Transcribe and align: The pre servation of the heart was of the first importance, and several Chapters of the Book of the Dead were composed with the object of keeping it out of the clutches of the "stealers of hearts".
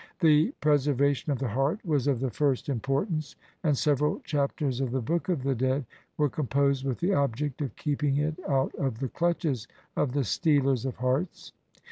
The 0.19 0.51
pre 0.61 0.73
servation 0.77 1.27
of 1.29 1.37
the 1.37 1.49
heart 1.49 1.85
was 1.85 2.07
of 2.07 2.21
the 2.21 2.31
first 2.31 2.69
importance, 2.69 3.35
and 3.63 3.77
several 3.77 4.19
Chapters 4.21 4.81
of 4.81 4.89
the 4.89 4.99
Book 4.99 5.29
of 5.29 5.43
the 5.43 5.53
Dead 5.53 5.85
were 6.17 6.27
composed 6.27 6.83
with 6.85 6.99
the 7.01 7.13
object 7.13 7.61
of 7.61 7.75
keeping 7.75 8.17
it 8.17 8.39
out 8.49 8.73
of 8.73 8.97
the 8.97 9.09
clutches 9.09 9.67
of 9.95 10.13
the 10.13 10.23
"stealers 10.23 10.85
of 10.87 10.95
hearts". 10.95 11.53